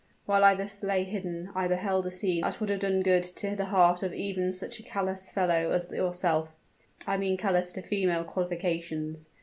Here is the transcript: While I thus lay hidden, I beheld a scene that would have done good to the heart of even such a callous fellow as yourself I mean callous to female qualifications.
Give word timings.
While 0.25 0.43
I 0.43 0.55
thus 0.55 0.81
lay 0.81 1.03
hidden, 1.03 1.51
I 1.53 1.67
beheld 1.67 2.07
a 2.07 2.09
scene 2.09 2.41
that 2.41 2.59
would 2.59 2.69
have 2.69 2.79
done 2.79 3.03
good 3.03 3.21
to 3.21 3.55
the 3.55 3.65
heart 3.65 4.01
of 4.01 4.15
even 4.15 4.51
such 4.51 4.79
a 4.79 4.81
callous 4.81 5.29
fellow 5.29 5.69
as 5.69 5.91
yourself 5.91 6.49
I 7.05 7.17
mean 7.17 7.37
callous 7.37 7.71
to 7.73 7.83
female 7.83 8.23
qualifications. 8.23 9.29